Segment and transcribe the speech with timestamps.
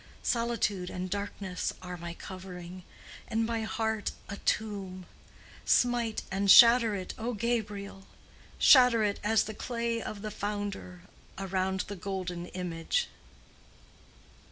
[0.23, 2.81] Solitude and darkness are my covering,
[3.27, 5.05] And my heart a tomb;
[5.63, 8.07] Smite and shatter it, O Gabriel!
[8.57, 11.03] Shatter it as the clay of the founder
[11.37, 13.09] Around the golden image."